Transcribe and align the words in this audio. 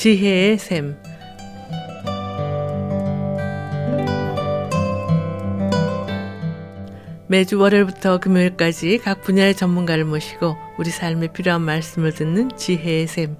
지혜의 0.00 0.56
샘. 0.56 0.96
매주 7.26 7.58
월요일부터 7.58 8.18
금요일까지 8.18 8.96
각 9.04 9.20
분야의 9.20 9.54
전문가를 9.54 10.06
모시고 10.06 10.56
우리 10.78 10.88
삶에 10.88 11.26
필요한 11.34 11.60
말씀을 11.60 12.14
듣는 12.14 12.56
지혜의 12.56 13.08
샘. 13.08 13.36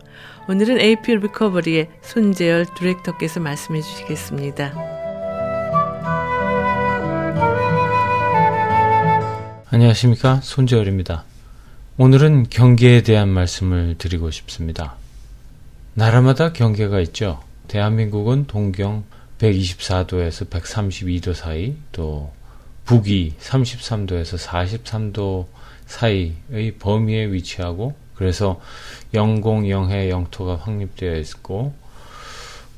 오늘은 0.50 0.80
AP 0.80 1.14
리커버리의 1.14 1.88
손재열 2.02 2.66
디렉터께서 2.76 3.40
말씀해 3.40 3.80
주시겠습니다. 3.80 4.74
안녕하십니까. 9.70 10.40
손재열입니다. 10.42 11.24
오늘은 11.96 12.50
경계에 12.50 13.00
대한 13.00 13.30
말씀을 13.30 13.94
드리고 13.96 14.30
싶습니다. 14.30 14.99
나라마다 15.94 16.52
경계가 16.52 17.00
있죠. 17.00 17.40
대한민국은 17.66 18.46
동경 18.46 19.04
124도에서 19.38 20.48
132도 20.48 21.34
사이, 21.34 21.74
또 21.92 22.32
북위 22.84 23.34
33도에서 23.40 24.38
43도 24.38 25.46
사이의 25.86 26.76
범위에 26.78 27.32
위치하고, 27.32 27.94
그래서 28.14 28.60
영공, 29.14 29.68
영해, 29.68 30.10
영토가 30.10 30.56
확립되어 30.56 31.16
있고, 31.16 31.74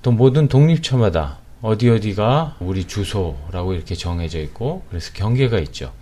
또 0.03 0.11
모든 0.11 0.49
독립처마다 0.49 1.39
어디 1.61 1.91
어디가 1.91 2.57
우리 2.61 2.87
주소라고 2.87 3.75
이렇게 3.75 3.95
정해져 3.95 4.41
있고, 4.41 4.85
그래서 4.89 5.13
경계가 5.13 5.59
있죠. 5.61 5.93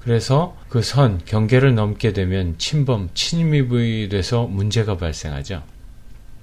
그래서 0.00 0.56
그 0.68 0.82
선, 0.82 1.20
경계를 1.24 1.74
넘게 1.74 2.12
되면 2.12 2.56
침범, 2.58 3.10
침입이 3.14 4.08
돼서 4.08 4.46
문제가 4.46 4.96
발생하죠. 4.96 5.62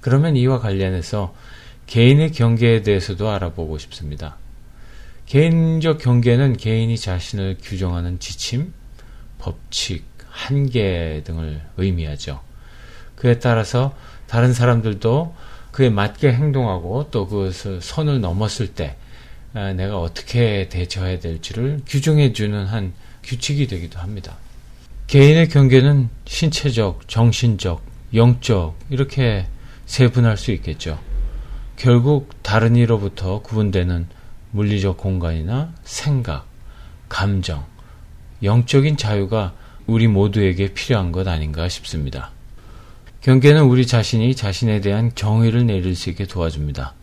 그러면 0.02 0.36
이와 0.36 0.60
관련해서 0.60 1.34
개인의 1.88 2.32
경계에 2.32 2.82
대해서도 2.84 3.30
알아보고 3.30 3.78
싶습니다. 3.80 4.38
개인적 5.26 6.00
경계는 6.00 6.58
개인이 6.58 6.96
자신을 6.98 7.58
규정하는 7.62 8.20
지침, 8.20 8.74
법칙, 9.38 10.06
한계 10.28 11.22
등을 11.26 11.62
의미하죠. 11.78 12.42
그에 13.16 13.40
따라서 13.40 13.96
다른 14.28 14.54
사람들도 14.54 15.36
그에 15.72 15.90
맞게 15.90 16.32
행동하고 16.32 17.10
또 17.12 17.28
그것을 17.28 17.82
선을 17.82 18.22
넘었을 18.22 18.74
때 18.74 18.96
아, 19.54 19.74
내가 19.74 20.00
어떻게 20.00 20.70
대처해야 20.70 21.20
될지를 21.20 21.82
규정해주는 21.88 22.66
한 22.66 22.94
규칙이 23.24 23.68
되기도 23.68 24.00
합니다. 24.00 24.38
개인의 25.08 25.50
경계는 25.50 26.10
신체적, 26.26 27.08
정신적, 27.08 27.84
영적 28.14 28.78
이렇게 28.90 29.48
세분할 29.90 30.38
수 30.38 30.52
있겠죠. 30.52 31.00
결국 31.76 32.44
다른 32.44 32.76
이로부터 32.76 33.42
구분되는 33.42 34.06
물리적 34.52 34.98
공간이나 34.98 35.74
생각, 35.84 36.46
감정, 37.10 37.66
영적인 38.44 38.98
자유가 38.98 39.54
우리 39.88 40.08
모두에게 40.08 40.74
필요한 40.76 41.12
것 41.12 41.28
아닌가 41.28 41.68
싶습니다. 41.68 42.30
경계는 43.22 43.64
우리 43.64 43.88
자신이 43.88 44.36
자신에 44.36 44.80
대한 44.80 45.12
정의를 45.16 45.66
내릴 45.66 45.96
수 45.96 46.12
있게 46.12 46.28
도와줍니다. 46.28 46.94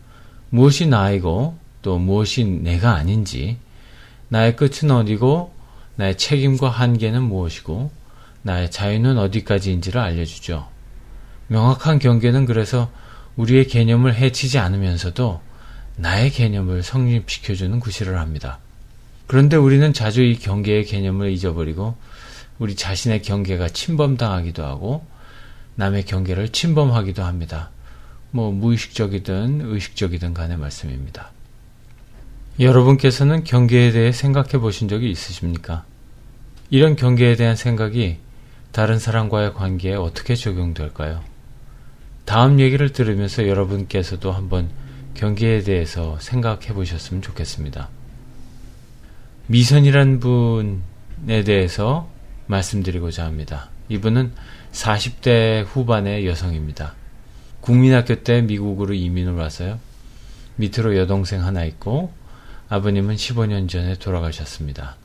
무엇이 0.49 0.87
나이고 0.87 1.57
또 1.81 1.99
무엇이 1.99 2.45
내가 2.45 2.95
아닌지, 2.95 3.57
나의 4.29 4.55
끝은 4.55 4.91
어디고 4.91 5.53
나의 5.97 6.17
책임과 6.17 6.69
한계는 6.69 7.21
무엇이고 7.21 7.91
나의 8.43 8.71
자유는 8.71 9.17
어디까지인지를 9.17 9.99
알려주죠. 9.99 10.76
명확한 11.47 11.99
경계는 11.99 12.45
그래서 12.45 12.91
우리의 13.35 13.67
개념을 13.67 14.15
해치지 14.15 14.59
않으면서도 14.59 15.41
나의 15.95 16.29
개념을 16.29 16.83
성립시켜주는 16.83 17.79
구실을 17.79 18.19
합니다. 18.19 18.59
그런데 19.27 19.57
우리는 19.57 19.93
자주 19.93 20.23
이 20.23 20.37
경계의 20.37 20.85
개념을 20.85 21.31
잊어버리고 21.31 21.95
우리 22.59 22.75
자신의 22.75 23.21
경계가 23.21 23.69
침범당하기도 23.69 24.63
하고 24.63 25.05
남의 25.75 26.05
경계를 26.05 26.49
침범하기도 26.49 27.23
합니다. 27.23 27.69
뭐 28.31 28.51
무의식적이든 28.51 29.61
의식적이든 29.63 30.33
간의 30.33 30.57
말씀입니다. 30.57 31.31
여러분께서는 32.59 33.43
경계에 33.43 33.91
대해 33.91 34.11
생각해 34.11 34.57
보신 34.57 34.87
적이 34.87 35.11
있으십니까? 35.11 35.85
이런 36.69 36.95
경계에 36.95 37.35
대한 37.35 37.55
생각이 37.55 38.17
다른 38.71 38.97
사람과의 38.99 39.53
관계에 39.53 39.93
어떻게 39.93 40.35
적용될까요? 40.35 41.36
다음 42.27 42.59
얘기를 42.59 42.91
들으면서 42.91 43.47
여러분께서도 43.47 44.33
한번 44.33 44.67
경계에 45.13 45.61
대해서 45.61 46.19
생각해 46.19 46.73
보셨으면 46.73 47.21
좋겠습니다. 47.21 47.87
미선이란 49.47 50.19
분에 50.19 51.43
대해서 51.45 52.09
말씀드리고자 52.47 53.23
합니다. 53.23 53.69
이분은 53.87 54.33
40대 54.73 55.63
후반의 55.67 56.27
여성입니다. 56.27 56.95
국민학교 57.61 58.15
때 58.15 58.41
미국으로 58.41 58.93
이민을 58.93 59.35
와서요. 59.35 59.79
밑으로 60.57 60.97
여동생 60.97 61.45
하나 61.45 61.63
있고 61.63 62.11
아버님은 62.67 63.15
15년 63.15 63.69
전에 63.69 63.95
돌아가셨습니다. 63.95 64.97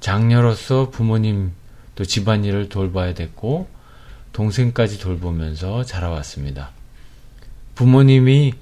장녀로서 0.00 0.90
부모님 0.90 1.52
또 1.94 2.04
집안일을 2.04 2.68
돌봐야 2.68 3.14
됐고 3.14 3.66
동생까지 4.34 4.98
돌보면서 4.98 5.84
자라왔습니다. 5.84 6.70
부모님이 7.74 8.52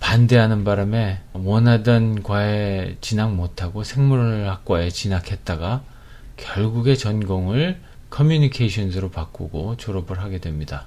반대하는 0.00 0.64
바람에 0.64 1.20
원하던 1.32 2.22
과에 2.22 2.96
진학 3.00 3.34
못하고 3.34 3.84
생물학과에 3.84 4.90
진학했다가 4.90 5.82
결국에 6.36 6.96
전공을 6.96 7.80
커뮤니케이션으로 8.10 9.10
바꾸고 9.10 9.76
졸업을 9.76 10.20
하게 10.20 10.38
됩니다. 10.38 10.86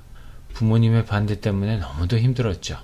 부모님의 0.54 1.06
반대 1.06 1.40
때문에 1.40 1.78
너무도 1.78 2.18
힘들었죠. 2.18 2.78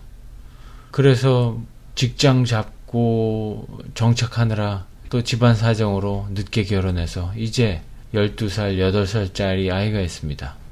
그래서 0.91 1.59
직장 1.95 2.45
잡고 2.45 3.67
정착하느라 3.95 4.85
또 5.09 5.23
집안 5.23 5.55
사정으로 5.55 6.27
늦게 6.31 6.63
결혼해서 6.63 7.33
이제 7.35 7.81
12살, 8.13 8.77
8살짜리 8.77 9.71
아이가 9.71 10.00
있습니다. 10.00 10.62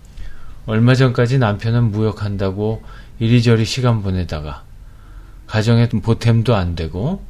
얼마 0.71 0.95
전까지 0.95 1.37
남편은 1.37 1.91
무역한다고 1.91 2.81
이리저리 3.19 3.65
시간 3.65 4.01
보내다가 4.01 4.63
가정에 5.45 5.89
보탬도 5.89 6.55
안 6.55 6.75
되고 6.75 7.21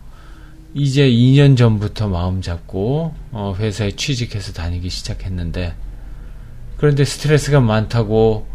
이제 0.76 1.10
2년 1.10 1.58
전부터 1.58 2.08
마음 2.08 2.44
잡고 2.44 3.16
어, 3.32 3.56
회사에 3.58 3.94
취직해서 3.94 4.54
다니기 4.54 4.92
시작했는데 4.92 5.74
그런데 6.78 7.04
스트레스가 7.04 7.62
많다고 7.62 8.46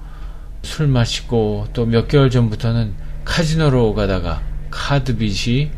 술 0.62 0.86
마시고 0.86 1.66
또 1.72 1.84
몇 1.86 2.06
개월 2.06 2.30
전부터는 2.30 2.94
카지노로 3.24 3.92
가다가 3.94 4.40
카드 4.70 5.16
빚이 5.16 5.72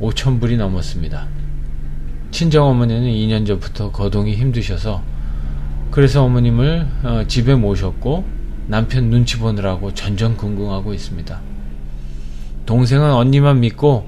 5천 0.00 0.40
불이 0.40 0.56
넘었습니다. 0.56 1.28
친정 2.32 2.66
어머니는 2.66 3.08
2년 3.08 3.46
전부터 3.46 3.92
거동이 3.92 4.34
힘드셔서 4.34 5.15
그래서 5.96 6.22
어머님을 6.24 6.86
어, 7.04 7.24
집에 7.26 7.54
모셨고 7.54 8.22
남편 8.66 9.08
눈치 9.08 9.38
보느라고 9.38 9.94
전전긍긍하고 9.94 10.92
있습니다. 10.92 11.40
동생은 12.66 13.14
언니만 13.14 13.60
믿고 13.60 14.06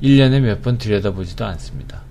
1년에 0.00 0.38
몇 0.38 0.62
번 0.62 0.78
들여다보지도 0.78 1.44
않습니다. 1.44 2.02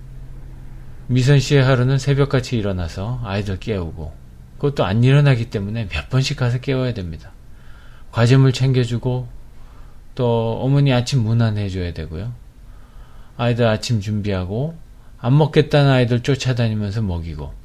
미선 1.08 1.40
씨의 1.40 1.64
하루는 1.64 2.00
새벽같이 2.00 2.58
일어나서 2.58 3.22
아이들 3.24 3.58
깨우고 3.62 4.12
그것도 4.58 4.84
안 4.84 5.06
일어나기 5.06 5.50
때문에 5.50 5.88
몇 5.88 6.10
번씩 6.10 6.36
가서 6.36 6.60
깨워야 6.60 6.94
됩니다. 6.94 7.32
과점을 8.12 8.52
챙겨주고 8.52 9.30
또 10.16 10.60
어머니 10.62 10.92
아침 10.92 11.24
문안해줘야 11.24 11.94
되고요. 11.94 12.34
아이들 13.38 13.68
아침 13.68 14.02
준비하고 14.02 14.76
안 15.18 15.38
먹겠다는 15.38 15.90
아이들 15.92 16.20
쫓아다니면서 16.24 17.02
먹이고 17.04 17.63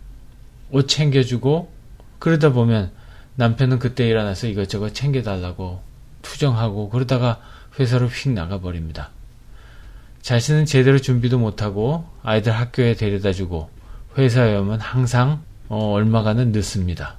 옷 0.70 0.88
챙겨주고 0.88 1.70
그러다 2.18 2.52
보면 2.52 2.90
남편은 3.36 3.78
그때 3.78 4.06
일어나서 4.08 4.48
이것저것 4.48 4.94
챙겨달라고 4.94 5.80
투정하고 6.22 6.88
그러다가 6.88 7.40
회사로 7.78 8.06
휙 8.08 8.30
나가버립니다. 8.30 9.10
자신은 10.22 10.66
제대로 10.66 10.98
준비도 10.98 11.38
못하고 11.38 12.04
아이들 12.22 12.52
학교에 12.52 12.94
데려다주고 12.94 13.70
회사에 14.18 14.56
오면 14.56 14.80
항상 14.80 15.42
어, 15.68 15.92
얼마간은 15.92 16.52
늦습니다. 16.52 17.16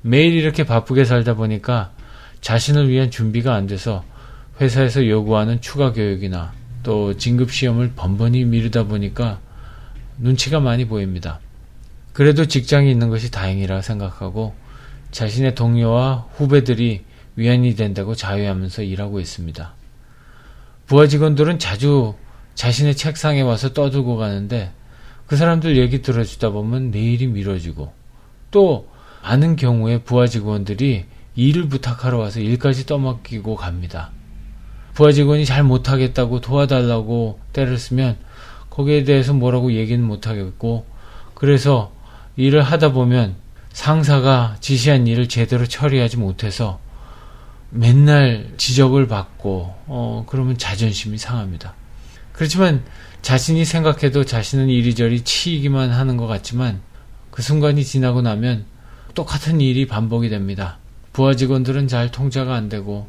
매일 0.00 0.34
이렇게 0.34 0.64
바쁘게 0.64 1.04
살다 1.04 1.34
보니까 1.34 1.92
자신을 2.40 2.88
위한 2.88 3.10
준비가 3.10 3.54
안 3.54 3.66
돼서 3.66 4.04
회사에서 4.60 5.06
요구하는 5.06 5.60
추가 5.60 5.92
교육이나 5.92 6.52
또 6.82 7.16
진급 7.16 7.50
시험을 7.50 7.92
번번이 7.96 8.44
미루다 8.44 8.84
보니까 8.84 9.40
눈치가 10.18 10.60
많이 10.60 10.86
보입니다. 10.86 11.40
그래도 12.14 12.46
직장이 12.46 12.90
있는 12.90 13.10
것이 13.10 13.32
다행이라 13.32 13.82
생각하고 13.82 14.54
자신의 15.10 15.56
동료와 15.56 16.28
후배들이 16.36 17.02
위안이 17.34 17.74
된다고 17.74 18.14
자유하면서 18.14 18.82
일하고 18.84 19.18
있습니다. 19.18 19.74
부하 20.86 21.08
직원들은 21.08 21.58
자주 21.58 22.14
자신의 22.54 22.94
책상에 22.94 23.40
와서 23.42 23.72
떠들고 23.72 24.16
가는데 24.16 24.70
그 25.26 25.36
사람들 25.36 25.76
얘기 25.76 26.02
들어주다 26.02 26.50
보면 26.50 26.92
내일이 26.92 27.26
미뤄지고 27.26 27.92
또 28.52 28.88
아는 29.20 29.56
경우에 29.56 29.98
부하 29.98 30.28
직원들이 30.28 31.06
일을 31.34 31.68
부탁하러 31.68 32.18
와서 32.18 32.38
일까지 32.38 32.86
떠맡기고 32.86 33.56
갑니다. 33.56 34.12
부하 34.92 35.10
직원이 35.10 35.44
잘 35.44 35.64
못하겠다고 35.64 36.40
도와달라고 36.40 37.40
때를 37.52 37.76
쓰면 37.76 38.18
거기에 38.70 39.02
대해서 39.02 39.32
뭐라고 39.32 39.72
얘기는 39.72 40.04
못하겠고 40.04 40.86
그래서 41.34 41.93
일을 42.36 42.62
하다 42.62 42.92
보면 42.92 43.36
상사가 43.72 44.56
지시한 44.60 45.06
일을 45.06 45.28
제대로 45.28 45.66
처리하지 45.66 46.16
못해서 46.16 46.80
맨날 47.70 48.52
지적을 48.56 49.08
받고 49.08 49.74
어 49.86 50.24
그러면 50.28 50.56
자존심이 50.56 51.18
상합니다. 51.18 51.74
그렇지만 52.32 52.84
자신이 53.22 53.64
생각해도 53.64 54.24
자신은 54.24 54.68
이리저리 54.68 55.22
치이기만 55.22 55.90
하는 55.90 56.16
것 56.16 56.26
같지만 56.26 56.80
그 57.30 57.42
순간이 57.42 57.84
지나고 57.84 58.22
나면 58.22 58.64
똑같은 59.14 59.60
일이 59.60 59.86
반복이 59.86 60.28
됩니다. 60.28 60.78
부하 61.12 61.34
직원들은 61.34 61.88
잘 61.88 62.10
통제가 62.10 62.54
안 62.54 62.68
되고 62.68 63.08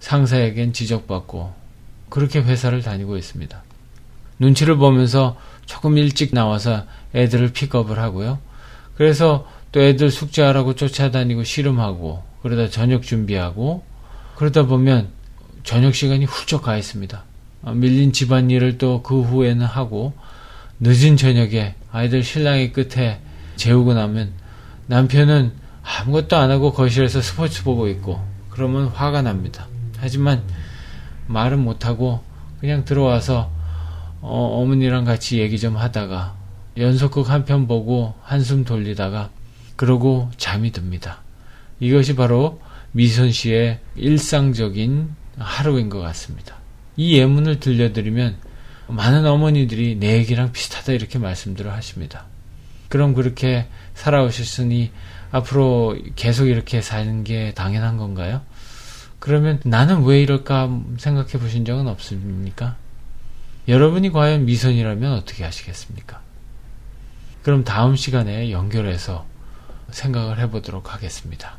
상사에겐 0.00 0.72
지적받고 0.72 1.52
그렇게 2.08 2.40
회사를 2.40 2.82
다니고 2.82 3.16
있습니다. 3.16 3.62
눈치를 4.38 4.76
보면서 4.76 5.36
조금 5.66 5.96
일찍 5.96 6.34
나와서 6.34 6.84
애들을 7.14 7.52
픽업을 7.52 7.98
하고요. 7.98 8.38
그래서 8.96 9.46
또 9.72 9.80
애들 9.80 10.10
숙제하라고 10.10 10.74
쫓아다니고 10.74 11.44
씨름하고 11.44 12.22
그러다 12.42 12.68
저녁 12.68 13.02
준비하고 13.02 13.82
그러다 14.36 14.66
보면 14.66 15.08
저녁 15.64 15.94
시간이 15.94 16.24
훌쩍 16.24 16.62
가 16.62 16.76
있습니다. 16.76 17.24
아, 17.64 17.72
밀린 17.72 18.12
집안일을 18.12 18.78
또 18.78 19.02
그 19.02 19.22
후에는 19.22 19.64
하고 19.64 20.12
늦은 20.80 21.16
저녁에 21.16 21.74
아이들 21.92 22.24
신랑의 22.24 22.72
끝에 22.72 23.20
재우고 23.56 23.94
나면 23.94 24.32
남편은 24.86 25.52
아무것도 25.82 26.36
안 26.36 26.50
하고 26.50 26.72
거실에서 26.72 27.20
스포츠 27.20 27.62
보고 27.62 27.88
있고 27.88 28.20
그러면 28.50 28.88
화가 28.88 29.22
납니다. 29.22 29.68
하지만 29.98 30.42
말은 31.28 31.60
못하고 31.60 32.20
그냥 32.60 32.84
들어와서 32.84 33.50
어, 34.20 34.60
어머니랑 34.60 35.04
같이 35.04 35.38
얘기 35.38 35.58
좀 35.58 35.76
하다가 35.76 36.34
연속극 36.76 37.28
한 37.28 37.44
편 37.44 37.66
보고 37.66 38.14
한숨 38.22 38.64
돌리다가 38.64 39.30
그러고 39.76 40.30
잠이 40.36 40.72
듭니다. 40.72 41.22
이것이 41.80 42.14
바로 42.14 42.60
미선 42.92 43.30
씨의 43.32 43.80
일상적인 43.96 45.10
하루인 45.38 45.88
것 45.88 46.00
같습니다. 46.00 46.56
이 46.96 47.18
예문을 47.18 47.60
들려드리면 47.60 48.36
많은 48.88 49.26
어머니들이 49.26 49.96
내 49.96 50.18
얘기랑 50.18 50.52
비슷하다 50.52 50.92
이렇게 50.92 51.18
말씀들을 51.18 51.72
하십니다. 51.72 52.26
그럼 52.88 53.14
그렇게 53.14 53.66
살아오셨으니 53.94 54.90
앞으로 55.30 55.96
계속 56.14 56.46
이렇게 56.48 56.82
사는 56.82 57.24
게 57.24 57.52
당연한 57.54 57.96
건가요? 57.96 58.42
그러면 59.18 59.60
나는 59.64 60.04
왜 60.04 60.20
이럴까 60.20 60.82
생각해 60.98 61.32
보신 61.32 61.64
적은 61.64 61.86
없습니까? 61.88 62.76
여러분이 63.68 64.10
과연 64.10 64.44
미선이라면 64.44 65.12
어떻게 65.14 65.44
하시겠습니까? 65.44 66.20
그럼 67.42 67.64
다음 67.64 67.96
시간에 67.96 68.52
연결해서 68.52 69.26
생각을 69.90 70.38
해보도록 70.38 70.94
하겠습니다. 70.94 71.58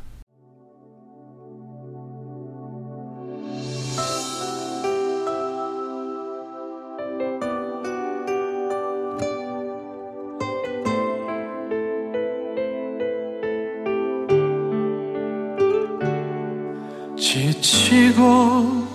지치고 17.16 18.86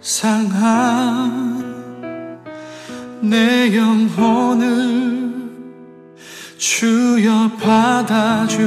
상한 0.00 1.72
내 3.20 3.76
영혼을 3.76 4.91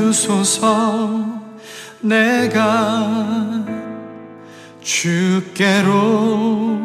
주소서 0.05 1.41
내가 1.99 3.65
주께로 4.81 6.77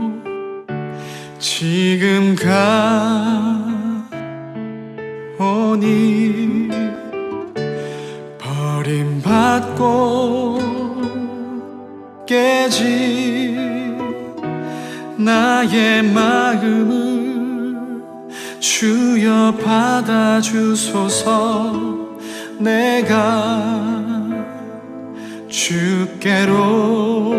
지금 1.38 2.34
가오니 5.38 6.70
버림받고 8.38 9.80
깨진 12.26 13.98
나의 15.18 16.02
마음을 16.04 17.76
주여 18.60 19.58
받아주소서 19.62 20.70
내가 22.60 23.80
주께로 25.48 27.34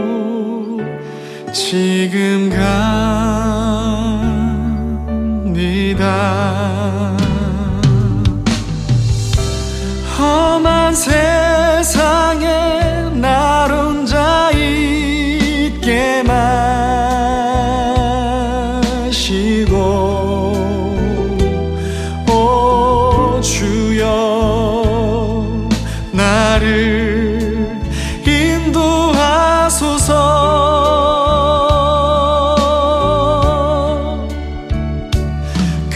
지금 1.53 2.49
갑 2.49 3.50
나를 26.61 27.81
인도하소서. 28.25 30.11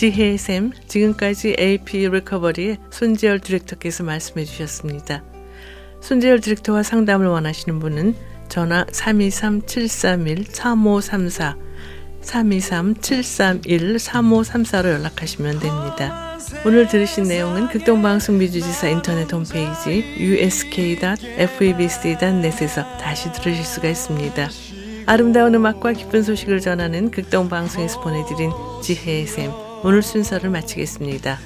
지혜의 0.10 0.40
샘, 0.40 0.72
지금까지 0.88 1.56
AP 1.60 2.10
리커버리의 2.10 2.78
손재열 2.90 3.40
디렉터께서 3.40 4.04
말씀해 4.04 4.46
주셨습니다. 4.46 5.24
손재열 6.02 6.40
디렉터와 6.40 6.82
상담을 6.82 7.28
원하시는 7.28 7.78
분은 7.80 8.16
전화 8.48 8.86
323-731-3534, 8.86 11.56
323-731-3534로 12.24 14.94
연락하시면 14.94 15.60
됩니다. 15.60 16.36
오늘 16.66 16.88
들으신 16.88 17.26
내용은 17.26 17.68
극동방송 17.68 18.40
미주지사 18.40 18.90
인터넷 18.90 19.32
홈페이지 19.32 20.04
usk.febc.net에서 20.18 22.98
다시 22.98 23.32
들으실 23.32 23.64
수가 23.64 23.90
있습니다. 23.90 24.50
아름다운 25.06 25.54
음악과 25.54 25.94
기쁜 25.94 26.24
소식을 26.24 26.62
전하는 26.62 27.12
극동방송에서 27.12 28.02
보내드린 28.02 28.50
지혜의 28.82 29.28
샘, 29.28 29.69
오늘 29.84 30.02
순서를 30.02 30.50
마치겠습니다. 30.50 31.40